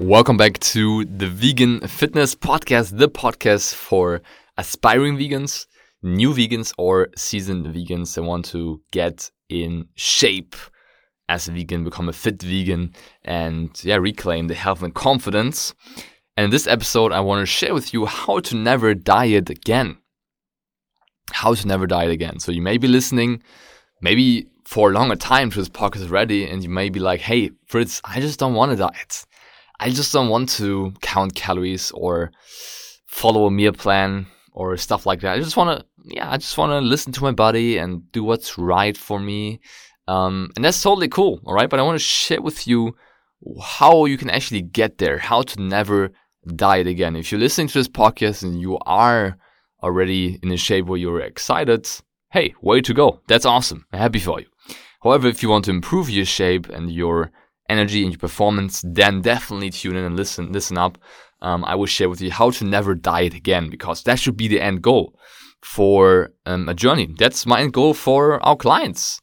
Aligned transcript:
Welcome 0.00 0.36
back 0.36 0.58
to 0.58 1.06
the 1.06 1.26
Vegan 1.26 1.80
Fitness 1.80 2.34
Podcast, 2.34 2.98
the 2.98 3.08
podcast 3.08 3.72
for 3.72 4.20
aspiring 4.58 5.16
vegans, 5.16 5.64
new 6.02 6.34
vegans, 6.34 6.74
or 6.76 7.08
seasoned 7.16 7.64
vegans 7.74 8.14
that 8.14 8.22
want 8.22 8.44
to 8.46 8.82
get 8.90 9.30
in 9.48 9.88
shape 9.94 10.54
as 11.30 11.48
a 11.48 11.52
vegan, 11.52 11.82
become 11.82 12.10
a 12.10 12.12
fit 12.12 12.42
vegan, 12.42 12.92
and 13.24 13.82
yeah, 13.82 13.96
reclaim 13.96 14.48
the 14.48 14.54
health 14.54 14.82
and 14.82 14.94
confidence. 14.94 15.72
And 16.36 16.44
in 16.44 16.50
this 16.50 16.66
episode, 16.66 17.10
I 17.10 17.20
want 17.20 17.40
to 17.40 17.46
share 17.46 17.72
with 17.72 17.94
you 17.94 18.04
how 18.04 18.40
to 18.40 18.54
never 18.54 18.92
diet 18.92 19.48
again. 19.48 19.96
How 21.32 21.54
to 21.54 21.66
never 21.66 21.86
diet 21.86 22.10
again. 22.10 22.38
So 22.38 22.52
you 22.52 22.60
may 22.60 22.76
be 22.76 22.86
listening, 22.86 23.42
maybe 24.02 24.48
for 24.66 24.90
a 24.90 24.92
longer 24.92 25.16
time 25.16 25.50
to 25.52 25.58
this 25.58 25.70
podcast 25.70 26.08
already, 26.08 26.44
and 26.44 26.62
you 26.62 26.68
may 26.68 26.90
be 26.90 27.00
like, 27.00 27.20
hey, 27.20 27.52
Fritz, 27.64 28.02
I 28.04 28.20
just 28.20 28.38
don't 28.38 28.52
want 28.52 28.72
to 28.72 28.76
diet. 28.76 29.24
I 29.78 29.90
just 29.90 30.12
don't 30.12 30.28
want 30.28 30.48
to 30.50 30.92
count 31.00 31.34
calories 31.34 31.90
or 31.92 32.32
follow 33.06 33.46
a 33.46 33.50
meal 33.50 33.72
plan 33.72 34.26
or 34.52 34.76
stuff 34.76 35.06
like 35.06 35.20
that. 35.20 35.34
I 35.34 35.40
just 35.40 35.56
want 35.56 35.78
to, 35.78 35.86
yeah, 36.04 36.30
I 36.30 36.36
just 36.36 36.56
want 36.56 36.70
to 36.70 36.80
listen 36.80 37.12
to 37.12 37.22
my 37.22 37.32
body 37.32 37.76
and 37.78 38.10
do 38.12 38.24
what's 38.24 38.58
right 38.58 38.96
for 38.96 39.20
me. 39.20 39.60
Um, 40.08 40.50
and 40.56 40.64
that's 40.64 40.82
totally 40.82 41.08
cool, 41.08 41.40
all 41.44 41.54
right? 41.54 41.68
But 41.68 41.80
I 41.80 41.82
want 41.82 41.96
to 41.96 42.04
share 42.04 42.40
with 42.40 42.66
you 42.66 42.96
how 43.62 44.06
you 44.06 44.16
can 44.16 44.30
actually 44.30 44.62
get 44.62 44.98
there, 44.98 45.18
how 45.18 45.42
to 45.42 45.60
never 45.60 46.10
diet 46.54 46.86
again. 46.86 47.16
If 47.16 47.30
you're 47.30 47.40
listening 47.40 47.68
to 47.68 47.78
this 47.78 47.88
podcast 47.88 48.42
and 48.42 48.60
you 48.60 48.78
are 48.86 49.36
already 49.82 50.38
in 50.42 50.50
a 50.52 50.56
shape 50.56 50.86
where 50.86 50.98
you're 50.98 51.20
excited, 51.20 51.88
hey, 52.30 52.54
way 52.62 52.80
to 52.80 52.94
go. 52.94 53.20
That's 53.28 53.44
awesome. 53.44 53.84
I'm 53.92 53.98
happy 53.98 54.20
for 54.20 54.40
you. 54.40 54.46
However, 55.02 55.28
if 55.28 55.42
you 55.42 55.48
want 55.48 55.66
to 55.66 55.70
improve 55.70 56.08
your 56.08 56.24
shape 56.24 56.68
and 56.68 56.90
your 56.90 57.30
energy 57.68 58.02
and 58.02 58.12
your 58.12 58.18
performance, 58.18 58.82
then 58.86 59.20
definitely 59.20 59.70
tune 59.70 59.96
in 59.96 60.04
and 60.04 60.16
listen 60.16 60.52
listen 60.52 60.78
up. 60.78 60.98
Um, 61.42 61.64
I 61.64 61.74
will 61.74 61.86
share 61.86 62.08
with 62.08 62.20
you 62.20 62.30
how 62.30 62.50
to 62.50 62.64
never 62.64 62.94
diet 62.94 63.34
again 63.34 63.68
because 63.70 64.02
that 64.04 64.18
should 64.18 64.36
be 64.36 64.48
the 64.48 64.60
end 64.60 64.82
goal 64.82 65.18
for 65.62 66.32
um, 66.46 66.68
a 66.68 66.74
journey. 66.74 67.14
That's 67.18 67.46
my 67.46 67.60
end 67.60 67.72
goal 67.72 67.94
for 67.94 68.42
our 68.44 68.56
clients. 68.56 69.20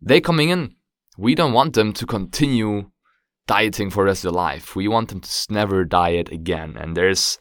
They 0.00 0.20
coming 0.20 0.50
in, 0.50 0.74
we 1.16 1.34
don't 1.34 1.52
want 1.52 1.74
them 1.74 1.92
to 1.94 2.06
continue 2.06 2.90
dieting 3.46 3.90
for 3.90 4.04
the 4.04 4.08
rest 4.08 4.24
of 4.24 4.32
their 4.32 4.36
life. 4.36 4.76
We 4.76 4.88
want 4.88 5.08
them 5.08 5.20
to 5.20 5.30
never 5.50 5.84
diet 5.84 6.30
again. 6.30 6.76
And 6.78 6.96
there's 6.96 7.38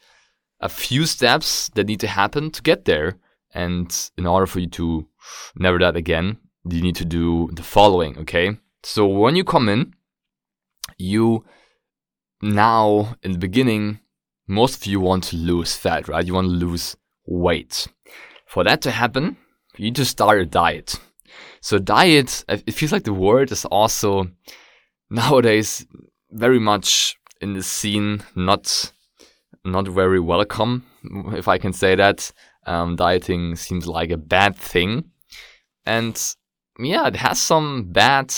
a 0.59 0.69
few 0.69 1.05
steps 1.05 1.69
that 1.75 1.87
need 1.87 1.99
to 1.99 2.07
happen 2.07 2.49
to 2.51 2.61
get 2.61 2.85
there. 2.85 3.17
And 3.53 3.93
in 4.17 4.25
order 4.25 4.47
for 4.47 4.59
you 4.59 4.67
to 4.67 5.07
never 5.55 5.77
diet 5.77 5.95
again, 5.95 6.37
you 6.67 6.81
need 6.81 6.95
to 6.95 7.05
do 7.05 7.49
the 7.53 7.63
following, 7.63 8.17
okay? 8.19 8.57
So 8.83 9.05
when 9.05 9.35
you 9.35 9.43
come 9.43 9.69
in, 9.69 9.93
you 10.97 11.45
now 12.41 13.15
in 13.23 13.31
the 13.33 13.37
beginning, 13.37 13.99
most 14.47 14.81
of 14.81 14.85
you 14.87 14.99
want 14.99 15.25
to 15.25 15.35
lose 15.35 15.75
fat, 15.75 16.07
right? 16.07 16.25
You 16.25 16.33
want 16.33 16.47
to 16.47 16.65
lose 16.65 16.95
weight. 17.25 17.87
For 18.45 18.63
that 18.63 18.81
to 18.83 18.91
happen, 18.91 19.37
you 19.75 19.85
need 19.85 19.95
to 19.95 20.05
start 20.05 20.41
a 20.41 20.45
diet. 20.45 20.99
So 21.61 21.77
diet, 21.77 22.45
it 22.47 22.71
feels 22.71 22.91
like 22.91 23.03
the 23.03 23.13
word 23.13 23.51
is 23.51 23.65
also 23.65 24.29
nowadays 25.09 25.85
very 26.31 26.59
much 26.59 27.15
in 27.41 27.53
the 27.53 27.63
scene, 27.63 28.23
not 28.35 28.91
not 29.63 29.87
very 29.87 30.19
welcome, 30.19 30.85
if 31.33 31.47
I 31.47 31.57
can 31.57 31.73
say 31.73 31.95
that. 31.95 32.31
Um, 32.65 32.95
dieting 32.95 33.55
seems 33.55 33.87
like 33.87 34.11
a 34.11 34.17
bad 34.17 34.55
thing, 34.55 35.11
and 35.85 36.35
yeah, 36.79 37.07
it 37.07 37.15
has 37.15 37.41
some 37.41 37.91
bad 37.91 38.33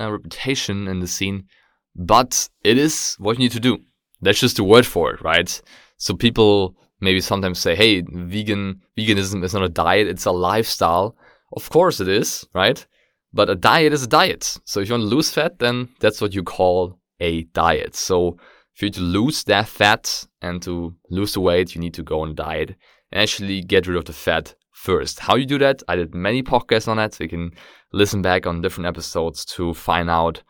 uh, 0.00 0.10
reputation 0.10 0.86
in 0.86 1.00
the 1.00 1.08
scene 1.08 1.48
but 1.94 2.48
it 2.64 2.78
is 2.78 3.16
what 3.18 3.36
you 3.36 3.44
need 3.44 3.52
to 3.52 3.60
do. 3.60 3.78
That's 4.20 4.40
just 4.40 4.56
the 4.56 4.64
word 4.64 4.86
for 4.86 5.12
it, 5.12 5.20
right? 5.22 5.60
So 5.96 6.14
people 6.14 6.76
maybe 7.00 7.20
sometimes 7.20 7.58
say, 7.58 7.74
"Hey, 7.74 8.02
vegan 8.02 8.80
veganism 8.96 9.44
is 9.44 9.54
not 9.54 9.64
a 9.64 9.68
diet; 9.68 10.08
it's 10.08 10.26
a 10.26 10.32
lifestyle." 10.32 11.16
Of 11.54 11.68
course, 11.70 12.00
it 12.00 12.08
is, 12.08 12.46
right? 12.54 12.86
But 13.32 13.50
a 13.50 13.54
diet 13.54 13.92
is 13.92 14.04
a 14.04 14.08
diet. 14.08 14.58
So 14.64 14.80
if 14.80 14.88
you 14.88 14.94
want 14.94 15.02
to 15.08 15.14
lose 15.16 15.30
fat, 15.30 15.58
then 15.58 15.88
that's 16.00 16.20
what 16.20 16.34
you 16.34 16.42
call 16.42 16.98
a 17.20 17.44
diet. 17.54 17.94
So 17.94 18.36
for 18.74 18.86
you 18.86 18.90
to 18.92 19.00
lose 19.00 19.44
that 19.44 19.68
fat 19.68 20.26
and 20.40 20.62
to 20.62 20.94
lose 21.10 21.34
the 21.34 21.40
weight, 21.40 21.74
you 21.74 21.80
need 21.80 21.94
to 21.94 22.02
go 22.02 22.20
on 22.20 22.30
a 22.30 22.34
diet 22.34 22.74
and 23.10 23.22
actually 23.22 23.62
get 23.62 23.86
rid 23.86 23.96
of 23.96 24.04
the 24.04 24.12
fat 24.12 24.54
first. 24.72 25.20
How 25.20 25.36
you 25.36 25.46
do 25.46 25.58
that? 25.58 25.82
I 25.88 25.96
did 25.96 26.14
many 26.14 26.42
podcasts 26.42 26.88
on 26.88 26.96
that, 26.96 27.14
so 27.14 27.24
you 27.24 27.30
can 27.30 27.52
listen 27.92 28.22
back 28.22 28.46
on 28.46 28.62
different 28.62 28.88
episodes 28.88 29.44
to 29.44 29.74
find 29.74 30.08
out 30.10 30.42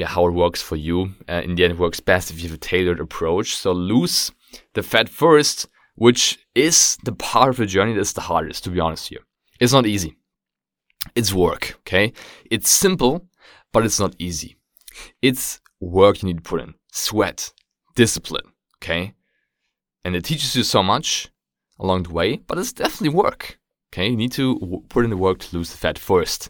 yeah, 0.00 0.08
how 0.08 0.26
it 0.26 0.32
works 0.32 0.62
for 0.62 0.76
you. 0.76 1.14
Uh, 1.28 1.42
in 1.44 1.54
the 1.54 1.64
end, 1.64 1.74
it 1.74 1.78
works 1.78 2.00
best 2.00 2.30
if 2.30 2.40
you 2.40 2.48
have 2.48 2.56
a 2.56 2.58
tailored 2.58 3.00
approach. 3.00 3.54
So 3.54 3.72
lose 3.72 4.32
the 4.72 4.82
fat 4.82 5.08
first, 5.08 5.68
which 5.94 6.38
is 6.54 6.96
the 7.04 7.12
part 7.12 7.50
of 7.50 7.56
the 7.58 7.66
journey 7.66 7.92
that's 7.94 8.14
the 8.14 8.22
hardest, 8.22 8.64
to 8.64 8.70
be 8.70 8.80
honest 8.80 9.08
here. 9.08 9.20
It's 9.60 9.74
not 9.74 9.86
easy. 9.86 10.16
It's 11.14 11.34
work, 11.34 11.74
okay? 11.80 12.12
It's 12.50 12.70
simple, 12.70 13.28
but 13.72 13.84
it's 13.84 14.00
not 14.00 14.16
easy. 14.18 14.56
It's 15.20 15.60
work 15.80 16.22
you 16.22 16.28
need 16.28 16.38
to 16.38 16.50
put 16.50 16.62
in, 16.62 16.74
sweat, 16.92 17.52
discipline, 17.94 18.52
okay? 18.78 19.12
And 20.04 20.16
it 20.16 20.24
teaches 20.24 20.56
you 20.56 20.62
so 20.62 20.82
much 20.82 21.30
along 21.78 22.04
the 22.04 22.12
way, 22.12 22.36
but 22.46 22.58
it's 22.58 22.72
definitely 22.72 23.10
work, 23.10 23.58
okay? 23.92 24.08
You 24.08 24.16
need 24.16 24.32
to 24.32 24.82
put 24.88 25.04
in 25.04 25.10
the 25.10 25.16
work 25.18 25.40
to 25.40 25.56
lose 25.56 25.70
the 25.70 25.76
fat 25.76 25.98
first. 25.98 26.48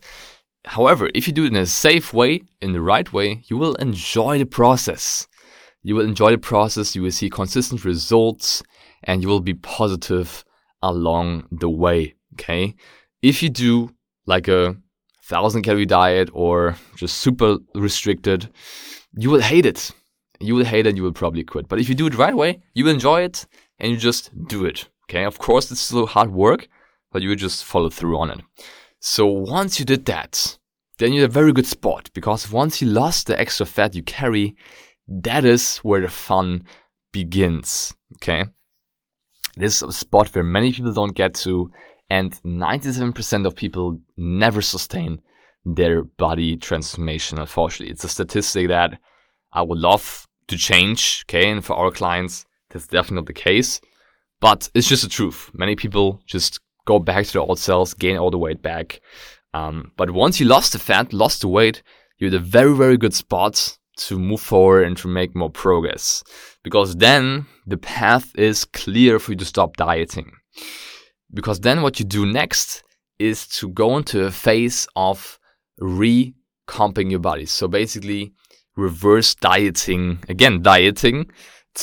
However, 0.64 1.10
if 1.14 1.26
you 1.26 1.32
do 1.32 1.44
it 1.44 1.52
in 1.52 1.56
a 1.56 1.66
safe 1.66 2.12
way, 2.12 2.42
in 2.60 2.72
the 2.72 2.80
right 2.82 3.10
way, 3.12 3.42
you 3.48 3.56
will 3.56 3.74
enjoy 3.76 4.38
the 4.38 4.46
process. 4.46 5.26
You 5.82 5.94
will 5.94 6.04
enjoy 6.04 6.32
the 6.32 6.38
process, 6.38 6.94
you 6.94 7.02
will 7.02 7.10
see 7.10 7.30
consistent 7.30 7.84
results, 7.84 8.62
and 9.04 9.22
you 9.22 9.28
will 9.28 9.40
be 9.40 9.54
positive 9.54 10.44
along 10.82 11.46
the 11.50 11.70
way. 11.70 12.14
Okay. 12.34 12.74
If 13.22 13.42
you 13.42 13.48
do 13.48 13.94
like 14.26 14.48
a 14.48 14.76
thousand 15.24 15.62
calorie 15.62 15.86
diet 15.86 16.28
or 16.32 16.76
just 16.96 17.18
super 17.18 17.56
restricted, 17.74 18.50
you 19.16 19.30
will 19.30 19.40
hate 19.40 19.66
it. 19.66 19.90
You 20.40 20.54
will 20.54 20.64
hate 20.64 20.86
it, 20.86 20.96
you 20.96 21.02
will 21.02 21.12
probably 21.12 21.44
quit. 21.44 21.68
But 21.68 21.80
if 21.80 21.88
you 21.88 21.94
do 21.94 22.06
it 22.06 22.16
right 22.16 22.36
way, 22.36 22.60
you 22.74 22.84
will 22.84 22.92
enjoy 22.92 23.22
it 23.22 23.46
and 23.78 23.90
you 23.90 23.96
just 23.96 24.30
do 24.48 24.64
it. 24.64 24.88
Okay. 25.08 25.24
Of 25.24 25.38
course, 25.38 25.70
it's 25.70 25.80
still 25.80 26.06
hard 26.06 26.30
work, 26.30 26.68
but 27.12 27.22
you 27.22 27.30
will 27.30 27.36
just 27.36 27.64
follow 27.64 27.88
through 27.90 28.18
on 28.18 28.30
it. 28.30 28.40
So 29.00 29.26
once 29.26 29.78
you 29.78 29.86
did 29.86 30.04
that, 30.06 30.58
then 30.98 31.14
you're 31.14 31.24
in 31.24 31.30
a 31.30 31.32
very 31.32 31.52
good 31.52 31.66
spot 31.66 32.10
because 32.12 32.52
once 32.52 32.82
you 32.82 32.88
lost 32.88 33.26
the 33.26 33.40
extra 33.40 33.64
fat 33.64 33.94
you 33.94 34.02
carry, 34.02 34.54
that 35.08 35.46
is 35.46 35.78
where 35.78 36.02
the 36.02 36.08
fun 36.08 36.64
begins. 37.10 37.94
Okay. 38.16 38.44
This 39.56 39.76
is 39.76 39.82
a 39.82 39.92
spot 39.92 40.34
where 40.34 40.44
many 40.44 40.72
people 40.72 40.92
don't 40.92 41.14
get 41.14 41.34
to, 41.34 41.70
and 42.08 42.32
97% 42.44 43.46
of 43.46 43.56
people 43.56 43.98
never 44.16 44.60
sustain 44.60 45.20
their 45.64 46.04
body 46.04 46.56
transformation. 46.56 47.38
Unfortunately, 47.38 47.92
it's 47.92 48.04
a 48.04 48.08
statistic 48.08 48.68
that 48.68 49.00
I 49.52 49.62
would 49.62 49.78
love 49.78 50.28
to 50.48 50.56
change. 50.58 51.24
Okay. 51.26 51.50
And 51.50 51.64
for 51.64 51.74
our 51.74 51.90
clients, 51.90 52.44
that's 52.68 52.86
definitely 52.86 53.16
not 53.16 53.26
the 53.26 53.32
case, 53.32 53.80
but 54.40 54.70
it's 54.74 54.88
just 54.88 55.02
the 55.02 55.08
truth. 55.08 55.50
Many 55.54 55.74
people 55.74 56.20
just 56.26 56.60
go 56.90 56.98
back 56.98 57.24
to 57.26 57.32
the 57.34 57.40
old 57.40 57.58
cells, 57.58 57.94
gain 57.94 58.16
all 58.18 58.32
the 58.32 58.44
weight 58.46 58.62
back. 58.62 59.00
Um, 59.54 59.92
but 59.96 60.10
once 60.10 60.40
you 60.40 60.46
lost 60.46 60.72
the 60.72 60.78
fat, 60.78 61.12
lost 61.12 61.40
the 61.40 61.48
weight, 61.48 61.82
you're 62.18 62.28
in 62.28 62.42
a 62.42 62.50
very, 62.58 62.74
very 62.76 62.96
good 62.96 63.14
spot 63.14 63.78
to 64.06 64.18
move 64.18 64.40
forward 64.40 64.82
and 64.86 64.96
to 64.96 65.08
make 65.08 65.34
more 65.34 65.50
progress. 65.50 66.22
Because 66.62 66.96
then 66.96 67.46
the 67.66 67.76
path 67.76 68.26
is 68.36 68.64
clear 68.64 69.18
for 69.18 69.32
you 69.32 69.38
to 69.38 69.44
stop 69.44 69.76
dieting. 69.76 70.32
Because 71.32 71.60
then 71.60 71.82
what 71.82 71.98
you 71.98 72.06
do 72.06 72.26
next 72.26 72.82
is 73.18 73.46
to 73.58 73.68
go 73.68 73.96
into 73.98 74.24
a 74.24 74.30
phase 74.30 74.88
of 74.96 75.38
recomping 75.80 77.10
your 77.10 77.20
body. 77.20 77.46
So 77.46 77.68
basically, 77.68 78.32
reverse 78.76 79.34
dieting, 79.34 80.18
again, 80.28 80.62
dieting 80.62 81.30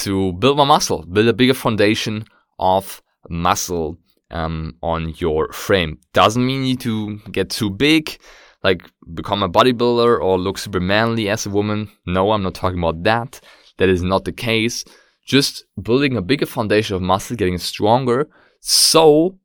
to 0.03 0.33
build 0.33 0.57
more 0.57 0.65
muscle, 0.65 1.05
build 1.05 1.27
a 1.27 1.33
bigger 1.33 1.53
foundation 1.53 2.25
of 2.59 3.01
muscle 3.29 3.97
um, 4.31 4.75
on 4.81 5.13
your 5.17 5.51
frame. 5.51 5.99
Doesn't 6.13 6.45
mean 6.45 6.61
you 6.61 6.69
need 6.69 6.81
to 6.81 7.19
get 7.31 7.49
too 7.49 7.69
big, 7.69 8.17
like 8.63 8.81
become 9.13 9.43
a 9.43 9.49
bodybuilder 9.49 10.21
or 10.21 10.37
look 10.37 10.57
super 10.57 10.79
manly 10.79 11.29
as 11.29 11.45
a 11.45 11.49
woman. 11.49 11.89
No, 12.05 12.31
I'm 12.31 12.43
not 12.43 12.55
talking 12.55 12.79
about 12.79 13.03
that. 13.03 13.39
That 13.77 13.89
is 13.89 14.03
not 14.03 14.25
the 14.25 14.33
case. 14.33 14.83
just 15.27 15.65
building 15.79 16.15
a 16.15 16.21
bigger 16.21 16.45
foundation 16.45 16.95
of 16.95 17.01
muscle, 17.01 17.35
getting 17.35 17.57
stronger. 17.57 18.29
So, 18.61 19.37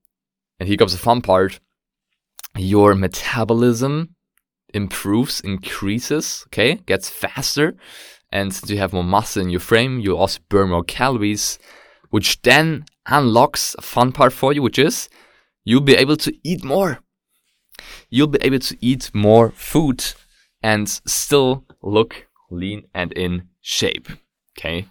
and 0.59 0.69
here 0.69 0.79
comes 0.79 0.93
the 0.93 0.99
fun 0.99 1.21
part 1.21 1.61
your 2.57 2.95
metabolism 2.95 4.15
improves, 4.75 5.41
increases, 5.41 6.45
okay, 6.49 6.75
gets 6.87 7.09
faster. 7.09 7.75
And 8.31 8.55
since 8.55 8.71
you 8.71 8.79
have 8.79 8.93
more 8.93 9.05
muscle 9.05 9.43
in 9.43 9.51
your 9.51 9.61
frame, 9.61 10.01
you 10.01 10.17
also 10.17 10.41
burn 10.49 10.71
more 10.71 10.85
calories, 10.85 11.59
which 12.11 12.41
then 12.43 12.85
unlocks 13.07 13.75
a 13.79 13.83
fun 13.83 14.13
part 14.13 14.33
for 14.33 14.53
you, 14.53 14.63
which 14.63 14.79
is 14.79 15.09
you'll 15.65 15.81
be 15.81 15.95
able 15.95 16.17
to 16.17 16.35
eat 16.43 16.65
more. 16.65 17.01
You'll 18.11 18.29
be 18.29 18.39
able 18.43 18.59
to 18.61 18.77
eat 18.81 19.11
more 19.15 19.51
food 19.51 20.05
and 20.63 20.89
still 20.89 21.65
look 21.83 22.29
lean 22.51 22.85
and 22.95 23.13
in 23.13 23.49
shape. 23.61 24.09
Okay. 24.57 24.87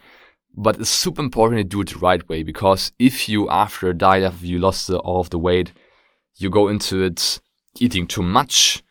But 0.56 0.80
it's 0.80 0.90
super 0.90 1.22
important 1.22 1.60
to 1.60 1.63
do 1.63 1.81
it 1.81 1.90
the 1.90 2.00
right 2.00 2.28
way 2.28 2.44
because 2.44 2.92
if 3.00 3.30
you, 3.30 3.50
after 3.50 3.90
a 3.90 3.94
diet, 3.94 4.24
after 4.24 4.46
you 4.46 4.60
lost 4.60 4.88
the, 4.88 4.98
all 5.00 5.22
of 5.22 5.30
the 5.30 5.40
weight, 5.40 5.72
you 6.36 6.50
go 6.50 6.68
into 6.68 7.04
it 7.04 7.40
eating 7.80 8.08
too 8.08 8.24
much 8.24 8.84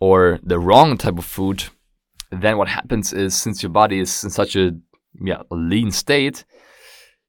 or 0.00 0.40
the 0.42 0.58
wrong 0.58 0.96
type 0.96 1.18
of 1.18 1.24
food, 1.24 1.64
then 2.32 2.58
what 2.58 2.68
happens 2.68 3.12
is 3.12 3.34
since 3.34 3.62
your 3.62 3.70
body 3.70 4.00
is 4.00 4.24
in 4.24 4.30
such 4.30 4.56
a 4.56 4.72
yeah, 5.22 5.42
lean 5.50 5.92
state, 5.92 6.44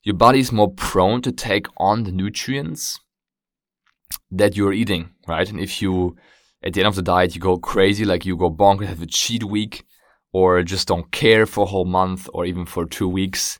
your 0.06 0.16
body 0.16 0.40
is 0.40 0.52
more 0.52 0.72
prone 0.72 1.22
to 1.24 1.31
take 1.31 1.66
on 1.78 2.04
the 2.04 2.12
nutrients 2.12 3.00
that 4.30 4.56
you're 4.56 4.72
eating, 4.72 5.10
right? 5.28 5.50
And 5.50 5.60
if 5.60 5.81
you, 5.81 6.16
at 6.63 6.74
the 6.74 6.81
end 6.81 6.88
of 6.88 6.96
the 6.96 7.02
diet, 7.02 7.34
you 7.34 7.42
go 7.42 7.57
crazy, 7.57 8.06
like 8.06 8.24
you 8.24 8.38
go 8.38 8.52
bonkers, 8.52 8.86
have 8.86 9.02
a 9.02 9.07
cheat 9.07 9.44
week, 9.44 9.84
or 10.31 10.62
just 10.62 10.88
don't 10.88 11.12
care 11.12 11.48
for 11.48 11.63
a 11.63 11.68
whole 11.68 11.86
month 11.86 12.30
or 12.34 12.46
even 12.46 12.66
for 12.66 12.86
two 12.86 13.10
weeks, 13.10 13.60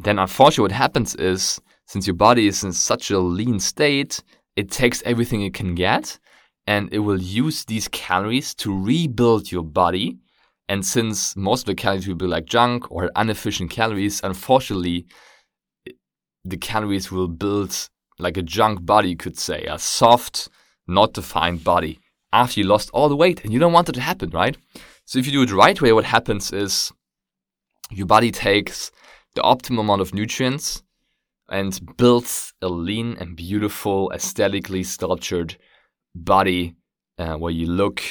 then 0.00 0.18
unfortunately 0.18 0.62
what 0.62 0.72
happens 0.72 1.14
is, 1.14 1.60
since 1.86 2.06
your 2.06 2.16
body 2.16 2.48
is 2.48 2.64
in 2.64 2.72
such 2.72 3.10
a 3.10 3.18
lean 3.20 3.60
state, 3.60 4.22
it 4.56 4.70
takes 4.70 5.02
everything 5.04 5.42
it 5.42 5.54
can 5.54 5.74
get 5.74 6.18
and 6.66 6.92
it 6.92 7.00
will 7.00 7.20
use 7.20 7.64
these 7.66 7.88
calories 7.88 8.54
to 8.54 8.76
rebuild 8.76 9.52
your 9.52 9.62
body. 9.62 10.18
And 10.68 10.84
since 10.84 11.36
most 11.36 11.62
of 11.62 11.66
the 11.66 11.74
calories 11.74 12.08
will 12.08 12.14
be 12.16 12.26
like 12.26 12.46
junk 12.46 12.90
or 12.90 13.10
inefficient 13.16 13.70
calories, 13.70 14.20
unfortunately, 14.24 15.06
the 16.44 16.56
calories 16.56 17.10
will 17.10 17.28
build 17.28 17.88
like 18.18 18.36
a 18.36 18.42
junk 18.42 18.84
body, 18.84 19.10
you 19.10 19.16
could 19.16 19.38
say, 19.38 19.64
a 19.64 19.78
soft, 19.78 20.48
not 20.86 21.14
defined 21.14 21.64
body 21.64 21.98
after 22.32 22.60
you 22.60 22.66
lost 22.66 22.90
all 22.92 23.08
the 23.08 23.16
weight. 23.16 23.44
And 23.44 23.52
you 23.52 23.58
don't 23.58 23.72
want 23.72 23.88
it 23.88 23.92
to 23.92 24.00
happen, 24.00 24.30
right? 24.30 24.56
So 25.04 25.18
if 25.18 25.26
you 25.26 25.32
do 25.32 25.42
it 25.42 25.52
right 25.52 25.80
way, 25.80 25.92
what 25.92 26.04
happens 26.04 26.52
is 26.52 26.92
your 27.90 28.06
body 28.06 28.30
takes 28.30 28.90
the 29.34 29.42
optimal 29.42 29.80
amount 29.80 30.00
of 30.00 30.14
nutrients 30.14 30.82
and 31.48 31.96
builds 31.96 32.54
a 32.62 32.68
lean 32.68 33.16
and 33.18 33.36
beautiful, 33.36 34.10
aesthetically 34.12 34.82
sculptured 34.82 35.56
body 36.14 36.74
uh, 37.18 37.34
where 37.34 37.52
you 37.52 37.66
look 37.66 38.02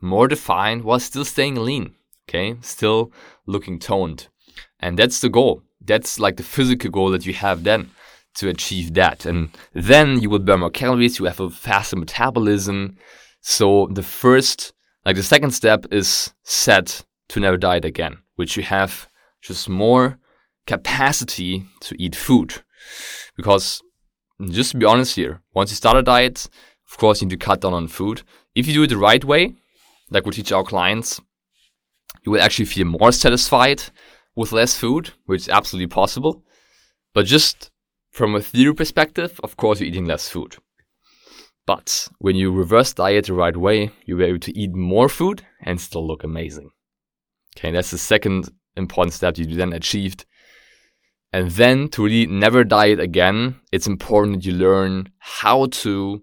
more 0.00 0.28
defined 0.28 0.84
while 0.84 1.00
still 1.00 1.24
staying 1.24 1.56
lean. 1.56 1.94
Okay, 2.28 2.56
still 2.60 3.10
looking 3.46 3.78
toned, 3.78 4.28
and 4.78 4.98
that's 4.98 5.20
the 5.20 5.30
goal. 5.30 5.62
That's 5.88 6.20
like 6.20 6.36
the 6.36 6.42
physical 6.42 6.90
goal 6.90 7.10
that 7.10 7.26
you 7.26 7.32
have 7.32 7.64
then 7.64 7.90
to 8.34 8.48
achieve 8.48 8.94
that, 8.94 9.26
and 9.26 9.50
then 9.72 10.20
you 10.20 10.30
will 10.30 10.38
burn 10.38 10.60
more 10.60 10.70
calories. 10.70 11.18
You 11.18 11.24
have 11.24 11.40
a 11.40 11.50
faster 11.50 11.96
metabolism. 11.96 12.96
So 13.40 13.88
the 13.90 14.02
first, 14.02 14.72
like 15.04 15.16
the 15.16 15.22
second 15.22 15.50
step, 15.50 15.86
is 15.90 16.32
set 16.44 17.04
to 17.30 17.40
never 17.40 17.56
diet 17.56 17.84
again, 17.84 18.18
which 18.36 18.56
you 18.56 18.62
have 18.62 19.08
just 19.42 19.68
more 19.68 20.18
capacity 20.66 21.64
to 21.80 22.00
eat 22.00 22.14
food, 22.14 22.62
because 23.36 23.82
just 24.50 24.72
to 24.72 24.76
be 24.76 24.86
honest 24.86 25.16
here, 25.16 25.40
once 25.54 25.70
you 25.70 25.76
start 25.76 25.96
a 25.96 26.02
diet, 26.02 26.48
of 26.90 26.98
course, 26.98 27.20
you 27.20 27.26
need 27.26 27.40
to 27.40 27.46
cut 27.46 27.60
down 27.62 27.74
on 27.74 27.88
food. 27.88 28.22
If 28.54 28.66
you 28.66 28.74
do 28.74 28.82
it 28.82 28.88
the 28.88 28.96
right 28.98 29.24
way, 29.24 29.54
like 30.10 30.26
we 30.26 30.32
teach 30.32 30.52
our 30.52 30.64
clients, 30.64 31.20
you 32.24 32.32
will 32.32 32.42
actually 32.42 32.66
feel 32.66 32.86
more 32.86 33.12
satisfied 33.12 33.82
with 34.38 34.52
less 34.52 34.78
food, 34.78 35.10
which 35.26 35.42
is 35.42 35.48
absolutely 35.48 35.88
possible. 35.88 36.44
But 37.12 37.26
just 37.26 37.72
from 38.12 38.36
a 38.36 38.40
theory 38.40 38.72
perspective, 38.72 39.40
of 39.42 39.56
course, 39.56 39.80
you're 39.80 39.88
eating 39.88 40.06
less 40.06 40.28
food. 40.28 40.56
But 41.66 42.08
when 42.20 42.36
you 42.36 42.52
reverse 42.52 42.94
diet 42.94 43.26
the 43.26 43.34
right 43.34 43.56
way, 43.56 43.90
you'll 44.04 44.20
be 44.20 44.24
able 44.24 44.38
to 44.38 44.56
eat 44.56 44.72
more 44.72 45.08
food 45.08 45.44
and 45.60 45.80
still 45.80 46.06
look 46.06 46.22
amazing. 46.22 46.70
Okay, 47.56 47.72
that's 47.72 47.90
the 47.90 47.98
second 47.98 48.48
important 48.76 49.12
step 49.12 49.36
you 49.36 49.44
then 49.46 49.72
achieved. 49.72 50.24
And 51.32 51.50
then 51.50 51.88
to 51.88 52.04
really 52.04 52.26
never 52.26 52.62
diet 52.62 53.00
again, 53.00 53.56
it's 53.72 53.88
important 53.88 54.36
that 54.36 54.44
you 54.46 54.52
learn 54.52 55.10
how 55.18 55.66
to 55.82 56.22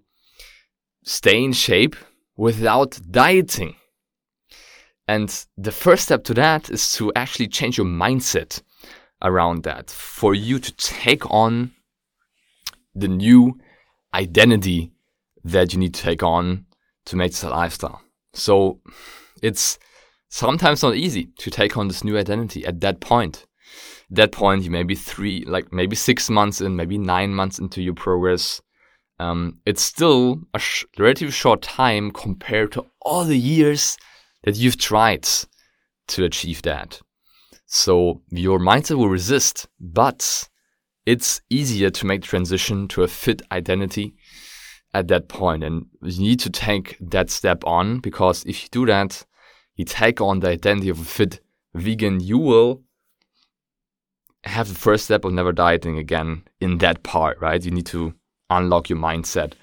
stay 1.03 1.43
in 1.43 1.51
shape 1.51 1.97
without 2.37 2.97
dieting. 3.11 3.75
And 5.07 5.45
the 5.57 5.71
first 5.71 6.03
step 6.03 6.23
to 6.25 6.33
that 6.35 6.69
is 6.69 6.93
to 6.93 7.11
actually 7.15 7.47
change 7.47 7.77
your 7.77 7.87
mindset 7.87 8.61
around 9.21 9.63
that 9.63 9.89
for 9.89 10.33
you 10.33 10.59
to 10.59 10.75
take 10.75 11.29
on 11.29 11.71
the 12.93 13.07
new 13.07 13.59
identity 14.13 14.91
that 15.43 15.73
you 15.73 15.79
need 15.79 15.93
to 15.93 16.01
take 16.01 16.23
on 16.23 16.65
to 17.05 17.15
make 17.15 17.31
this 17.31 17.43
a 17.43 17.49
lifestyle. 17.49 18.01
So 18.33 18.79
it's 19.43 19.77
sometimes 20.29 20.81
not 20.81 20.95
easy 20.95 21.29
to 21.37 21.51
take 21.51 21.77
on 21.77 21.87
this 21.87 22.03
new 22.03 22.17
identity 22.17 22.65
at 22.65 22.81
that 22.81 22.99
point. 22.99 23.45
At 24.09 24.15
that 24.15 24.31
point, 24.31 24.63
you 24.63 24.71
may 24.71 24.83
be 24.83 24.95
three, 24.95 25.43
like 25.45 25.71
maybe 25.71 25.95
six 25.95 26.29
months 26.29 26.61
in, 26.61 26.75
maybe 26.75 26.97
nine 26.97 27.33
months 27.33 27.59
into 27.59 27.81
your 27.81 27.93
progress 27.93 28.61
um, 29.19 29.59
it's 29.65 29.81
still 29.81 30.41
a 30.53 30.59
sh- 30.59 30.85
relatively 30.97 31.31
short 31.31 31.61
time 31.61 32.11
compared 32.11 32.71
to 32.73 32.85
all 33.01 33.23
the 33.23 33.37
years 33.37 33.97
that 34.45 34.55
you've 34.55 34.77
tried 34.77 35.27
to 36.07 36.23
achieve 36.23 36.61
that. 36.61 37.01
So 37.65 38.21
your 38.29 38.59
mindset 38.59 38.97
will 38.97 39.09
resist, 39.09 39.67
but 39.79 40.47
it's 41.05 41.41
easier 41.49 41.89
to 41.89 42.05
make 42.05 42.21
transition 42.21 42.87
to 42.89 43.03
a 43.03 43.07
fit 43.07 43.41
identity 43.51 44.15
at 44.93 45.07
that 45.09 45.27
point. 45.27 45.63
And 45.63 45.87
you 46.01 46.29
need 46.29 46.39
to 46.41 46.49
take 46.49 46.95
that 47.01 47.29
step 47.29 47.63
on 47.65 47.99
because 47.99 48.43
if 48.45 48.63
you 48.63 48.69
do 48.71 48.85
that, 48.85 49.25
you 49.75 49.83
take 49.83 50.21
on 50.21 50.39
the 50.39 50.49
identity 50.49 50.89
of 50.89 50.99
a 50.99 51.05
fit 51.05 51.41
vegan, 51.73 52.19
you 52.19 52.37
will 52.37 52.83
have 54.43 54.69
the 54.69 54.75
first 54.75 55.05
step 55.05 55.25
of 55.25 55.33
never 55.33 55.51
dieting 55.51 55.97
again 55.97 56.43
in 56.61 56.77
that 56.77 57.01
part, 57.01 57.39
right? 57.41 57.65
You 57.65 57.71
need 57.71 57.87
to 57.87 58.13
unlock 58.49 58.89
your 58.89 58.99
mindset 58.99 59.53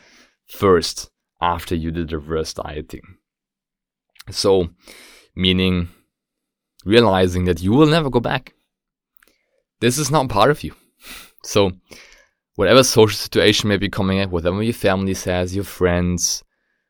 first 0.47 1.11
after 1.41 1.75
you 1.75 1.93
did 1.93 2.13
reverse 2.13 2.53
dieting. 2.53 3.03
So, 4.31 4.71
meaning 5.35 5.89
realizing 6.85 7.45
that 7.45 7.63
you 7.63 7.73
will 7.73 7.87
never 7.87 8.11
go 8.11 8.21
back. 8.21 8.55
This 9.81 9.99
is 9.99 10.11
not 10.11 10.29
part 10.29 10.51
of 10.51 10.63
you. 10.63 10.75
So, 11.45 11.73
whatever 12.55 12.83
social 12.85 13.17
situation 13.17 13.69
may 13.69 13.77
be 13.77 13.89
coming 13.89 14.21
up, 14.21 14.31
whatever 14.31 14.63
your 14.63 14.75
family 14.75 15.15
says, 15.15 15.55
your 15.55 15.65
friends, 15.65 16.45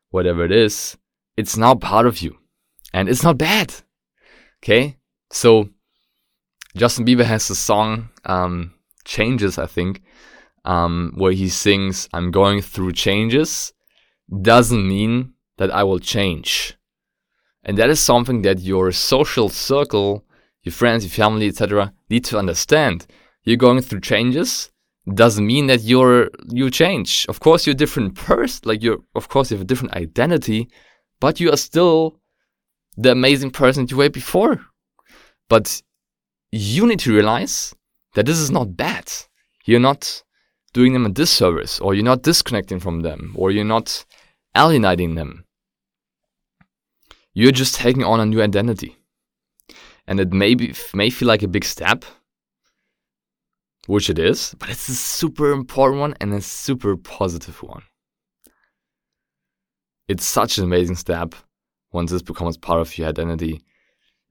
whatever 0.09 0.45
it 0.45 0.51
is, 0.51 0.97
it's 1.37 1.57
now 1.57 1.75
part 1.75 2.05
of 2.05 2.19
you. 2.21 2.37
And 2.93 3.09
it's 3.09 3.23
not 3.23 3.37
bad. 3.37 3.73
Okay? 4.63 4.97
So, 5.31 5.69
Justin 6.75 7.05
Bieber 7.05 7.25
has 7.25 7.49
a 7.49 7.55
song, 7.55 8.09
um, 8.25 8.73
Changes, 9.05 9.57
I 9.57 9.65
think, 9.65 10.01
um, 10.63 11.13
where 11.17 11.33
he 11.33 11.49
sings, 11.49 12.07
I'm 12.13 12.31
going 12.31 12.61
through 12.61 12.93
changes, 12.93 13.73
doesn't 14.41 14.87
mean 14.87 15.33
that 15.57 15.71
I 15.71 15.83
will 15.83 15.99
change. 15.99 16.77
And 17.63 17.77
that 17.77 17.89
is 17.89 17.99
something 17.99 18.41
that 18.41 18.59
your 18.59 18.91
social 18.91 19.49
circle, 19.49 20.25
your 20.63 20.73
friends, 20.73 21.03
your 21.05 21.11
family, 21.11 21.47
etc., 21.47 21.93
need 22.09 22.25
to 22.25 22.37
understand. 22.37 23.07
You're 23.43 23.57
going 23.57 23.81
through 23.81 24.01
changes 24.01 24.71
doesn't 25.11 25.45
mean 25.45 25.67
that 25.67 25.81
you're 25.81 26.29
you 26.49 26.69
change. 26.69 27.25
Of 27.27 27.39
course, 27.39 27.65
you're 27.65 27.73
a 27.73 27.77
different 27.77 28.15
person. 28.15 28.61
Like 28.65 28.81
you're, 28.81 28.99
of 29.15 29.27
course, 29.27 29.51
you 29.51 29.57
have 29.57 29.63
a 29.63 29.67
different 29.67 29.95
identity, 29.95 30.69
but 31.19 31.39
you 31.39 31.51
are 31.51 31.57
still 31.57 32.19
the 32.95 33.11
amazing 33.11 33.51
person 33.51 33.87
you 33.89 33.97
were 33.97 34.09
before. 34.09 34.61
But 35.49 35.81
you 36.51 36.87
need 36.87 36.99
to 36.99 37.13
realize 37.13 37.73
that 38.13 38.25
this 38.25 38.37
is 38.37 38.51
not 38.51 38.77
bad. 38.77 39.11
You're 39.65 39.79
not 39.79 40.23
doing 40.73 40.93
them 40.93 41.05
a 41.05 41.09
disservice, 41.09 41.79
or 41.79 41.93
you're 41.93 42.03
not 42.03 42.23
disconnecting 42.23 42.79
from 42.79 43.01
them, 43.01 43.33
or 43.35 43.51
you're 43.51 43.65
not 43.65 44.05
alienating 44.55 45.15
them. 45.15 45.45
You're 47.33 47.51
just 47.51 47.75
taking 47.75 48.03
on 48.03 48.19
a 48.19 48.25
new 48.25 48.41
identity. 48.41 48.97
And 50.07 50.19
it 50.19 50.31
may, 50.33 50.53
be, 50.53 50.73
may 50.93 51.09
feel 51.09 51.27
like 51.27 51.43
a 51.43 51.47
big 51.47 51.65
step, 51.65 52.05
which 53.87 54.09
it 54.09 54.19
is, 54.19 54.55
but 54.59 54.69
it's 54.69 54.89
a 54.89 54.95
super 54.95 55.51
important 55.51 55.99
one 55.99 56.15
and 56.19 56.33
a 56.33 56.41
super 56.41 56.97
positive 56.97 57.63
one. 57.63 57.83
It's 60.07 60.25
such 60.25 60.57
an 60.57 60.65
amazing 60.65 60.97
step 60.97 61.33
once 61.93 62.11
this 62.11 62.21
becomes 62.21 62.57
part 62.57 62.81
of 62.81 62.97
your 62.97 63.07
identity. 63.07 63.61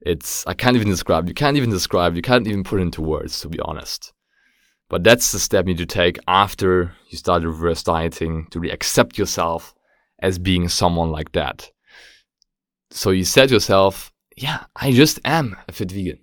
It's 0.01 0.45
I 0.45 0.53
can't 0.53 0.75
even 0.75 0.89
describe. 0.89 1.27
You 1.27 1.33
can't 1.33 1.57
even 1.57 1.71
describe. 1.71 2.15
You 2.15 2.21
can't 2.21 2.47
even 2.47 2.63
put 2.63 2.79
it 2.79 2.83
into 2.83 3.01
words. 3.01 3.39
To 3.41 3.49
be 3.49 3.59
honest, 3.61 4.13
But 4.89 5.03
that's 5.03 5.31
the 5.31 5.39
step 5.39 5.65
you 5.65 5.73
need 5.73 5.79
to 5.79 5.85
take 5.85 6.19
after 6.27 6.93
you 7.09 7.17
start 7.17 7.43
reverse 7.43 7.83
dieting 7.83 8.47
to 8.51 8.59
really 8.59 8.73
accept 8.73 9.17
yourself 9.17 9.73
as 10.19 10.37
being 10.37 10.69
someone 10.69 11.09
like 11.09 11.31
that. 11.31 11.71
So 12.93 13.09
you 13.09 13.25
said 13.25 13.49
to 13.49 13.55
yourself, 13.55 14.13
yeah, 14.37 14.65
I 14.75 14.91
just 14.91 15.19
am 15.25 15.57
a 15.67 15.71
fit 15.71 15.91
vegan. 15.91 16.19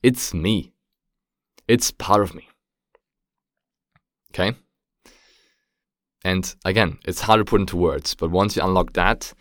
It's 0.00 0.32
me. 0.32 0.72
It's 1.66 1.90
part 1.90 2.22
of 2.22 2.36
me. 2.36 2.48
Okay? 4.30 4.56
And 6.24 6.54
again, 6.64 6.98
it's 7.04 7.20
hard 7.20 7.40
to 7.40 7.44
put 7.44 7.60
into 7.60 7.76
words, 7.76 8.14
but 8.14 8.30
once 8.30 8.54
you 8.54 8.62
unlock 8.62 8.92
that, 8.92 9.32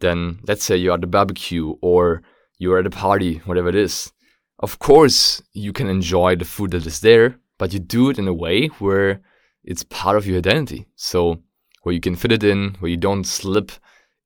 then 0.00 0.40
let's 0.48 0.64
say 0.64 0.74
you're 0.74 0.94
at 0.94 1.04
a 1.04 1.06
barbecue 1.06 1.74
or 1.82 2.22
you're 2.58 2.78
at 2.78 2.86
a 2.86 2.90
party, 2.90 3.42
whatever 3.44 3.68
it 3.68 3.74
is. 3.74 4.10
Of 4.58 4.78
course, 4.78 5.42
you 5.52 5.74
can 5.74 5.88
enjoy 5.88 6.36
the 6.36 6.46
food 6.46 6.70
that 6.70 6.86
is 6.86 7.00
there, 7.00 7.36
but 7.58 7.74
you 7.74 7.78
do 7.78 8.08
it 8.08 8.18
in 8.18 8.26
a 8.26 8.34
way 8.34 8.68
where 8.78 9.20
it's 9.64 9.84
part 9.84 10.16
of 10.16 10.26
your 10.26 10.38
identity. 10.38 10.86
So, 10.96 11.42
where 11.82 11.94
you 11.94 12.00
can 12.00 12.16
fit 12.16 12.32
it 12.32 12.42
in, 12.42 12.76
where 12.80 12.90
you 12.90 12.96
don't 12.96 13.24
slip 13.24 13.70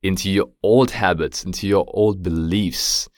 into 0.03 0.31
your 0.31 0.51
old 0.63 0.91
habits, 0.91 1.45
into 1.45 1.67
your 1.67 1.85
old 1.89 2.23
beliefs. 2.23 3.09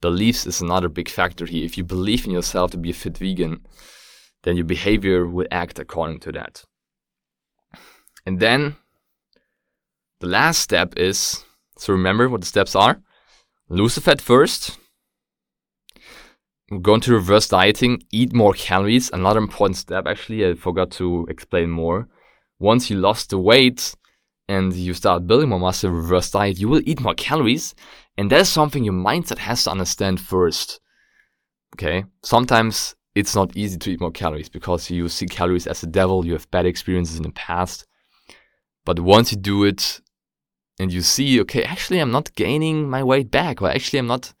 Beliefs 0.00 0.46
is 0.46 0.60
another 0.60 0.88
big 0.88 1.08
factor 1.08 1.46
here. 1.46 1.64
If 1.64 1.78
you 1.78 1.84
believe 1.84 2.26
in 2.26 2.32
yourself 2.32 2.72
to 2.72 2.78
be 2.78 2.90
a 2.90 2.94
fit 2.94 3.18
vegan, 3.18 3.64
then 4.42 4.56
your 4.56 4.64
behavior 4.64 5.26
will 5.26 5.46
act 5.50 5.78
according 5.78 6.20
to 6.20 6.32
that. 6.32 6.64
And 8.26 8.40
then 8.40 8.76
the 10.20 10.26
last 10.26 10.60
step 10.60 10.94
is 10.96 11.44
so 11.76 11.92
remember 11.92 12.28
what 12.28 12.40
the 12.40 12.46
steps 12.46 12.76
are 12.76 13.02
lose 13.68 13.94
the 13.94 14.00
fat 14.00 14.20
first, 14.20 14.78
go 16.82 16.94
into 16.94 17.12
reverse 17.12 17.48
dieting, 17.48 18.02
eat 18.12 18.32
more 18.34 18.52
calories. 18.52 19.10
Another 19.12 19.40
important 19.40 19.76
step, 19.76 20.06
actually, 20.06 20.46
I 20.46 20.54
forgot 20.54 20.90
to 20.92 21.26
explain 21.28 21.70
more. 21.70 22.08
Once 22.58 22.90
you 22.90 22.98
lost 22.98 23.30
the 23.30 23.38
weight 23.38 23.94
and 24.48 24.72
you 24.74 24.94
start 24.94 25.26
building 25.26 25.48
more 25.48 25.58
muscle, 25.58 25.90
reverse 25.90 26.30
diet, 26.30 26.58
you 26.58 26.68
will 26.68 26.82
eat 26.84 27.00
more 27.00 27.14
calories. 27.14 27.74
And 28.18 28.30
that 28.30 28.40
is 28.40 28.48
something 28.48 28.84
your 28.84 28.94
mindset 28.94 29.38
has 29.38 29.64
to 29.64 29.70
understand 29.70 30.20
first. 30.20 30.80
Okay. 31.74 32.04
Sometimes 32.22 32.94
it's 33.14 33.34
not 33.34 33.56
easy 33.56 33.78
to 33.78 33.90
eat 33.90 34.00
more 34.00 34.10
calories 34.10 34.48
because 34.48 34.90
you 34.90 35.08
see 35.08 35.26
calories 35.26 35.66
as 35.66 35.82
a 35.82 35.86
devil. 35.86 36.26
You 36.26 36.32
have 36.32 36.50
bad 36.50 36.66
experiences 36.66 37.16
in 37.16 37.22
the 37.22 37.30
past. 37.32 37.86
But 38.84 39.00
once 39.00 39.32
you 39.32 39.38
do 39.38 39.64
it 39.64 40.00
and 40.78 40.92
you 40.92 41.02
see, 41.02 41.40
okay, 41.42 41.62
actually, 41.62 42.00
I'm 42.00 42.10
not 42.10 42.34
gaining 42.34 42.90
my 42.90 43.02
weight 43.02 43.30
back, 43.30 43.62
or 43.62 43.70
actually, 43.70 44.00
I'm 44.00 44.06
not 44.06 44.34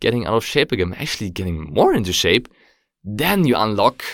getting 0.00 0.26
out 0.26 0.34
of 0.34 0.44
shape 0.44 0.72
again, 0.72 0.92
I'm 0.92 1.00
actually 1.00 1.30
getting 1.30 1.72
more 1.72 1.94
into 1.94 2.12
shape, 2.12 2.48
then 3.04 3.44
you 3.46 3.56
unlock 3.56 4.04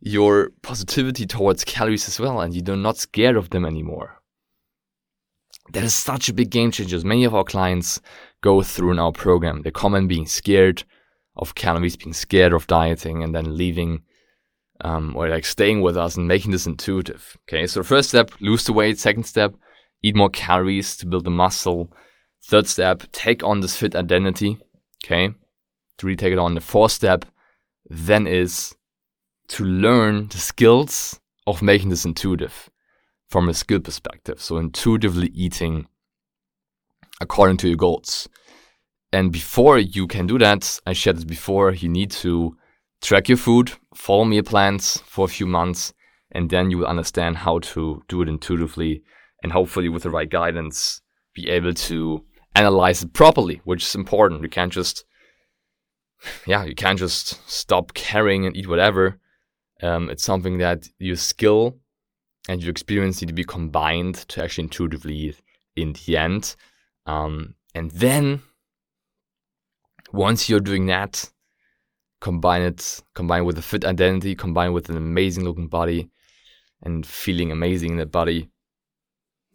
your 0.00 0.50
positivity 0.62 1.26
towards 1.26 1.64
calories 1.64 2.08
as 2.08 2.18
well, 2.18 2.40
and 2.40 2.54
you're 2.54 2.76
not 2.76 2.96
scared 2.96 3.36
of 3.36 3.50
them 3.50 3.64
anymore. 3.64 4.21
That 5.72 5.84
is 5.84 5.94
such 5.94 6.28
a 6.28 6.34
big 6.34 6.50
game 6.50 6.70
changer. 6.70 7.00
Many 7.06 7.24
of 7.24 7.34
our 7.34 7.44
clients 7.44 8.00
go 8.42 8.62
through 8.62 8.92
in 8.92 8.98
our 8.98 9.12
program. 9.12 9.62
They 9.62 9.70
come 9.70 9.94
in 9.94 10.08
being 10.08 10.26
scared 10.26 10.84
of 11.36 11.54
calories, 11.54 11.96
being 11.96 12.12
scared 12.12 12.52
of 12.52 12.66
dieting, 12.66 13.22
and 13.22 13.34
then 13.34 13.56
leaving 13.56 14.02
um, 14.82 15.14
or 15.16 15.28
like 15.28 15.44
staying 15.44 15.80
with 15.80 15.96
us 15.96 16.16
and 16.16 16.28
making 16.28 16.50
this 16.50 16.66
intuitive. 16.66 17.38
Okay, 17.48 17.66
so 17.66 17.82
first 17.82 18.10
step, 18.10 18.32
lose 18.40 18.64
the 18.64 18.72
weight. 18.72 18.98
Second 18.98 19.24
step, 19.24 19.54
eat 20.02 20.16
more 20.16 20.30
calories 20.30 20.96
to 20.98 21.06
build 21.06 21.24
the 21.24 21.30
muscle. 21.30 21.92
Third 22.44 22.66
step, 22.66 23.04
take 23.12 23.44
on 23.44 23.60
this 23.60 23.76
fit 23.76 23.94
identity. 23.94 24.58
Okay, 25.04 25.28
to 25.98 26.06
really 26.06 26.16
take 26.16 26.32
it 26.32 26.38
on. 26.38 26.54
The 26.54 26.60
fourth 26.60 26.92
step 26.92 27.24
then 27.88 28.26
is 28.26 28.74
to 29.48 29.64
learn 29.64 30.28
the 30.28 30.38
skills 30.38 31.20
of 31.46 31.62
making 31.62 31.90
this 31.90 32.04
intuitive 32.04 32.70
from 33.32 33.48
a 33.48 33.54
skill 33.54 33.80
perspective. 33.80 34.42
So 34.42 34.58
intuitively 34.58 35.28
eating 35.28 35.86
according 37.18 37.56
to 37.58 37.68
your 37.68 37.78
goals. 37.78 38.28
And 39.10 39.32
before 39.32 39.78
you 39.78 40.06
can 40.06 40.26
do 40.26 40.38
that, 40.38 40.78
I 40.86 40.92
shared 40.92 41.16
this 41.16 41.24
before, 41.24 41.72
you 41.72 41.88
need 41.88 42.10
to 42.22 42.56
track 43.00 43.30
your 43.30 43.38
food, 43.38 43.72
follow 43.94 44.26
meal 44.26 44.42
plans 44.42 44.98
for 45.06 45.24
a 45.24 45.28
few 45.28 45.46
months, 45.46 45.94
and 46.32 46.50
then 46.50 46.70
you 46.70 46.76
will 46.78 46.86
understand 46.86 47.38
how 47.38 47.58
to 47.60 48.02
do 48.08 48.20
it 48.20 48.28
intuitively 48.28 49.02
and 49.42 49.50
hopefully 49.50 49.88
with 49.88 50.02
the 50.02 50.10
right 50.10 50.30
guidance 50.30 51.00
be 51.34 51.48
able 51.48 51.72
to 51.72 52.22
analyze 52.54 53.02
it 53.02 53.14
properly, 53.14 53.62
which 53.64 53.82
is 53.82 53.94
important. 53.94 54.42
You 54.42 54.50
can't 54.50 54.72
just 54.72 55.04
yeah, 56.46 56.64
you 56.64 56.74
can't 56.74 56.98
just 56.98 57.50
stop 57.50 57.94
caring 57.94 58.44
and 58.46 58.56
eat 58.56 58.68
whatever. 58.68 59.18
Um, 59.82 60.10
it's 60.10 60.22
something 60.22 60.58
that 60.58 60.86
your 60.98 61.16
skill 61.16 61.81
and 62.48 62.62
your 62.62 62.70
experience 62.70 63.20
need 63.20 63.28
to 63.28 63.34
be 63.34 63.44
combined 63.44 64.16
to 64.28 64.42
actually 64.42 64.64
intuitively 64.64 65.34
in 65.76 65.92
the 65.92 66.16
end. 66.16 66.56
Um, 67.06 67.54
and 67.74 67.90
then 67.90 68.42
once 70.12 70.48
you're 70.48 70.60
doing 70.60 70.86
that, 70.86 71.30
combine 72.20 72.62
it, 72.62 73.02
combine 73.14 73.44
with 73.44 73.58
a 73.58 73.62
fit 73.62 73.84
identity, 73.84 74.34
combine 74.34 74.72
with 74.72 74.88
an 74.88 74.96
amazing 74.96 75.44
looking 75.44 75.68
body 75.68 76.10
and 76.82 77.06
feeling 77.06 77.50
amazing 77.50 77.92
in 77.92 77.96
that 77.96 78.12
body, 78.12 78.48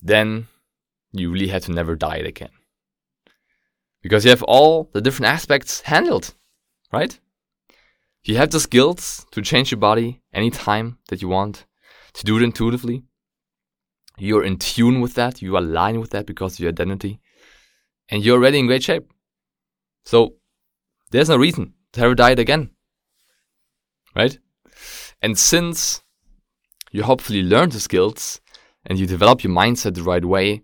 then 0.01 0.47
you 1.11 1.31
really 1.31 1.47
have 1.47 1.63
to 1.63 1.71
never 1.71 1.95
diet 1.95 2.25
again. 2.25 2.49
Because 4.01 4.23
you 4.23 4.29
have 4.29 4.43
all 4.43 4.89
the 4.93 5.01
different 5.01 5.31
aspects 5.31 5.81
handled, 5.81 6.33
right? 6.91 7.19
You 8.23 8.37
have 8.37 8.51
the 8.51 8.59
skills 8.59 9.25
to 9.31 9.41
change 9.41 9.71
your 9.71 9.79
body 9.79 10.21
anytime 10.33 10.97
that 11.09 11.21
you 11.21 11.27
want, 11.27 11.65
to 12.17 12.25
do 12.25 12.37
it 12.37 12.43
intuitively. 12.43 13.03
You're 14.17 14.43
in 14.43 14.57
tune 14.57 15.01
with 15.01 15.13
that, 15.13 15.41
you 15.41 15.55
align 15.55 15.99
with 15.99 16.09
that 16.09 16.25
because 16.25 16.53
of 16.53 16.59
your 16.59 16.69
identity, 16.69 17.19
and 18.09 18.25
you're 18.25 18.37
already 18.37 18.57
in 18.57 18.65
great 18.65 18.83
shape. 18.83 19.05
So 20.03 20.33
there's 21.11 21.29
no 21.29 21.37
reason 21.37 21.73
to 21.93 22.01
have 22.01 22.11
a 22.11 22.15
diet 22.15 22.39
again. 22.39 22.71
Right? 24.15 24.39
And 25.21 25.37
since 25.37 26.01
you 26.91 27.03
hopefully 27.03 27.43
learn 27.43 27.69
the 27.69 27.79
skills 27.79 28.41
and 28.87 28.97
you 28.97 29.05
develop 29.05 29.43
your 29.43 29.53
mindset 29.53 29.93
the 29.93 30.01
right 30.01 30.25
way, 30.25 30.63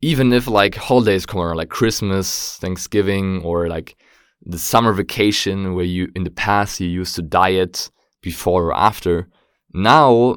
even 0.00 0.32
if 0.32 0.46
like 0.46 0.74
holidays 0.76 1.26
come 1.26 1.40
around, 1.42 1.58
like 1.58 1.68
Christmas, 1.68 2.56
Thanksgiving, 2.56 3.42
or 3.42 3.68
like 3.68 3.96
the 4.40 4.58
summer 4.58 4.94
vacation 4.94 5.74
where 5.74 5.84
you 5.84 6.10
in 6.14 6.24
the 6.24 6.30
past 6.30 6.80
you 6.80 6.88
used 6.88 7.16
to 7.16 7.22
diet 7.22 7.90
before 8.22 8.68
or 8.68 8.76
after, 8.76 9.28
now 9.74 10.36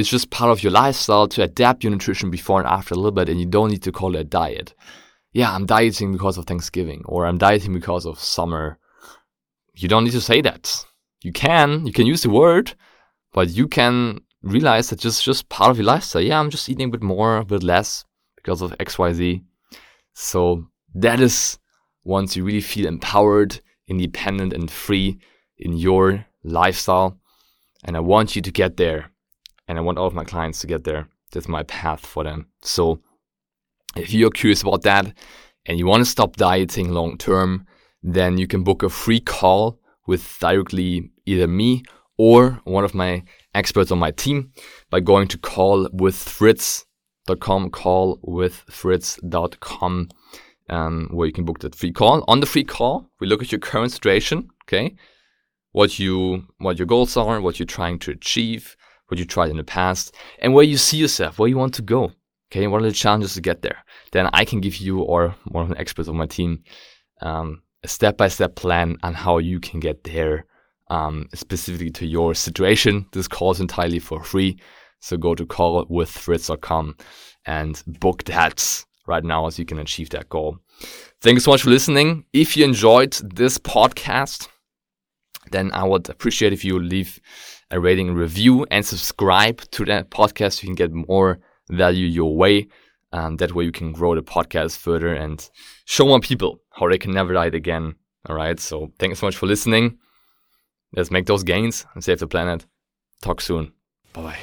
it's 0.00 0.08
just 0.08 0.30
part 0.30 0.50
of 0.50 0.62
your 0.62 0.72
lifestyle 0.72 1.28
to 1.28 1.42
adapt 1.42 1.84
your 1.84 1.92
nutrition 1.92 2.30
before 2.30 2.60
and 2.60 2.68
after 2.68 2.94
a 2.94 2.96
little 2.96 3.12
bit, 3.12 3.28
and 3.28 3.38
you 3.38 3.46
don't 3.46 3.70
need 3.70 3.82
to 3.84 3.92
call 3.92 4.16
it 4.16 4.20
a 4.20 4.24
diet. 4.24 4.74
Yeah, 5.32 5.52
I'm 5.52 5.66
dieting 5.66 6.12
because 6.12 6.38
of 6.38 6.46
Thanksgiving, 6.46 7.02
or 7.04 7.26
I'm 7.26 7.38
dieting 7.38 7.72
because 7.72 8.06
of 8.06 8.18
summer, 8.18 8.78
you 9.74 9.88
don't 9.88 10.04
need 10.04 10.12
to 10.12 10.20
say 10.20 10.40
that. 10.40 10.84
You 11.22 11.32
can, 11.32 11.86
you 11.86 11.92
can 11.92 12.06
use 12.06 12.22
the 12.22 12.30
word, 12.30 12.74
but 13.32 13.50
you 13.50 13.68
can 13.68 14.20
realize 14.42 14.88
that 14.88 14.98
just 14.98 15.22
just 15.22 15.48
part 15.48 15.70
of 15.70 15.76
your 15.76 15.86
lifestyle. 15.86 16.22
Yeah, 16.22 16.40
I'm 16.40 16.50
just 16.50 16.68
eating 16.68 16.88
a 16.88 16.90
bit 16.90 17.02
more, 17.02 17.36
a 17.36 17.44
bit 17.44 17.62
less 17.62 18.04
because 18.36 18.62
of 18.62 18.76
XYZ. 18.78 19.42
So 20.14 20.66
that 20.94 21.20
is 21.20 21.58
once 22.04 22.36
you 22.36 22.44
really 22.44 22.60
feel 22.60 22.86
empowered, 22.86 23.60
independent, 23.86 24.52
and 24.52 24.70
free 24.70 25.20
in 25.58 25.74
your 25.76 26.26
lifestyle. 26.42 27.18
And 27.84 27.96
I 27.96 28.00
want 28.00 28.34
you 28.34 28.42
to 28.42 28.50
get 28.50 28.76
there. 28.76 29.09
And 29.70 29.78
I 29.78 29.82
want 29.82 29.98
all 29.98 30.06
of 30.08 30.14
my 30.14 30.24
clients 30.24 30.60
to 30.62 30.66
get 30.66 30.82
there. 30.82 31.06
That's 31.30 31.46
my 31.46 31.62
path 31.62 32.04
for 32.04 32.24
them. 32.24 32.48
So 32.62 32.98
if 33.94 34.12
you're 34.12 34.30
curious 34.30 34.62
about 34.62 34.82
that 34.82 35.12
and 35.64 35.78
you 35.78 35.86
want 35.86 36.00
to 36.00 36.10
stop 36.10 36.34
dieting 36.34 36.90
long 36.90 37.16
term, 37.16 37.68
then 38.02 38.36
you 38.36 38.48
can 38.48 38.64
book 38.64 38.82
a 38.82 38.88
free 38.88 39.20
call 39.20 39.78
with 40.08 40.40
directly 40.40 41.12
either 41.24 41.46
me 41.46 41.84
or 42.18 42.60
one 42.64 42.82
of 42.82 42.94
my 42.94 43.22
experts 43.54 43.92
on 43.92 44.00
my 44.00 44.10
team 44.10 44.50
by 44.90 44.98
going 44.98 45.28
to 45.28 45.38
callwithfritz.com, 45.38 47.70
callwithfritz.com, 47.70 50.08
um, 50.68 51.08
where 51.12 51.26
you 51.28 51.32
can 51.32 51.44
book 51.44 51.60
that 51.60 51.76
free 51.76 51.92
call. 51.92 52.24
On 52.26 52.40
the 52.40 52.46
free 52.46 52.64
call, 52.64 53.08
we 53.20 53.28
look 53.28 53.40
at 53.40 53.52
your 53.52 53.60
current 53.60 53.92
situation, 53.92 54.50
okay? 54.64 54.96
What 55.70 56.00
you 56.00 56.48
what 56.58 56.76
your 56.76 56.86
goals 56.86 57.16
are, 57.16 57.40
what 57.40 57.60
you're 57.60 57.66
trying 57.66 58.00
to 58.00 58.10
achieve, 58.10 58.76
what 59.10 59.18
you 59.18 59.24
tried 59.24 59.50
in 59.50 59.56
the 59.56 59.64
past, 59.64 60.14
and 60.40 60.54
where 60.54 60.64
you 60.64 60.76
see 60.76 60.96
yourself, 60.96 61.38
where 61.38 61.48
you 61.48 61.58
want 61.58 61.74
to 61.74 61.82
go. 61.82 62.12
Okay, 62.50 62.66
what 62.66 62.82
are 62.82 62.86
the 62.86 62.92
challenges 62.92 63.34
to 63.34 63.40
get 63.40 63.62
there? 63.62 63.78
Then 64.12 64.28
I 64.32 64.44
can 64.44 64.60
give 64.60 64.76
you 64.76 65.00
or 65.00 65.34
one 65.48 65.64
of 65.64 65.68
the 65.70 65.78
experts 65.78 66.08
on 66.08 66.16
my 66.16 66.26
team 66.26 66.64
um, 67.22 67.62
a 67.82 67.88
step 67.88 68.16
by 68.16 68.28
step 68.28 68.56
plan 68.56 68.96
on 69.02 69.14
how 69.14 69.38
you 69.38 69.60
can 69.60 69.80
get 69.80 70.04
there 70.04 70.46
um, 70.88 71.28
specifically 71.34 71.90
to 71.90 72.06
your 72.06 72.34
situation. 72.34 73.06
This 73.12 73.28
call 73.28 73.52
is 73.52 73.60
entirely 73.60 73.98
for 73.98 74.22
free. 74.22 74.58
So 75.00 75.16
go 75.16 75.34
to 75.34 75.46
callwithfritz.com 75.46 76.96
and 77.46 77.82
book 77.86 78.24
that 78.24 78.84
right 79.06 79.24
now 79.24 79.48
so 79.48 79.60
you 79.60 79.66
can 79.66 79.78
achieve 79.78 80.10
that 80.10 80.28
goal. 80.28 80.58
Thank 81.20 81.36
you 81.36 81.40
so 81.40 81.52
much 81.52 81.62
for 81.62 81.70
listening. 81.70 82.24
If 82.32 82.56
you 82.56 82.64
enjoyed 82.64 83.12
this 83.34 83.58
podcast, 83.58 84.48
then 85.50 85.70
I 85.72 85.84
would 85.84 86.08
appreciate 86.08 86.52
if 86.52 86.64
you 86.64 86.78
leave 86.78 87.20
a 87.70 87.80
rating 87.80 88.14
review 88.14 88.66
and 88.70 88.84
subscribe 88.84 89.60
to 89.72 89.84
that 89.86 90.10
podcast 90.10 90.54
so 90.54 90.62
you 90.62 90.68
can 90.68 90.74
get 90.74 90.92
more 90.92 91.38
value 91.70 92.06
your 92.06 92.36
way. 92.36 92.68
Um, 93.12 93.36
that 93.38 93.54
way 93.54 93.64
you 93.64 93.72
can 93.72 93.92
grow 93.92 94.14
the 94.14 94.22
podcast 94.22 94.76
further 94.78 95.12
and 95.12 95.48
show 95.84 96.06
more 96.06 96.20
people 96.20 96.60
how 96.70 96.88
they 96.88 96.98
can 96.98 97.12
never 97.12 97.32
die 97.32 97.46
again. 97.46 97.94
All 98.28 98.36
right. 98.36 98.58
So 98.58 98.92
thanks 98.98 99.18
so 99.18 99.26
much 99.26 99.36
for 99.36 99.46
listening. 99.46 99.98
Let's 100.94 101.10
make 101.10 101.26
those 101.26 101.42
gains 101.42 101.86
and 101.94 102.04
save 102.04 102.20
the 102.20 102.26
planet. 102.26 102.66
Talk 103.22 103.40
soon. 103.40 103.72
Bye 104.12 104.22
bye. 104.22 104.38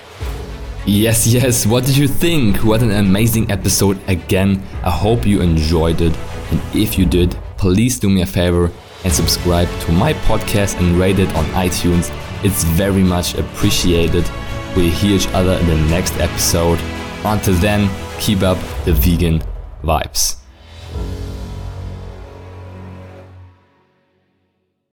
Yes, 0.86 1.28
yes. 1.28 1.66
What 1.66 1.86
did 1.86 1.98
you 1.98 2.08
think? 2.08 2.64
What 2.64 2.82
an 2.82 2.92
amazing 2.92 3.52
episode 3.52 4.00
again. 4.08 4.64
I 4.84 4.92
hope 4.92 5.26
you 5.26 5.42
enjoyed 5.42 6.00
it. 6.00 6.16
And 6.52 6.62
if 6.74 6.98
you 6.98 7.06
did, 7.06 7.38
please 7.58 8.00
do 8.00 8.10
me 8.10 8.22
a 8.22 8.26
favor 8.26 8.72
and 9.04 9.14
subscribe 9.14 9.70
to 9.82 9.92
my 9.92 10.14
podcast 10.14 10.80
and 10.80 10.98
rate 10.98 11.20
it 11.20 11.34
on 11.36 11.46
iTunes. 11.48 12.12
It's 12.44 12.64
very 12.64 13.04
much 13.04 13.36
appreciated. 13.36 14.30
We'll 14.76 14.92
hear 14.92 15.16
each 15.16 15.28
other 15.30 15.54
in 15.54 15.68
the 15.68 15.78
next 15.90 16.14
episode. 16.20 16.80
Until 17.24 17.56
then, 17.56 17.90
keep 18.20 18.42
up 18.42 18.58
the 18.86 18.94
vegan 18.94 19.42
vibes. 19.84 20.38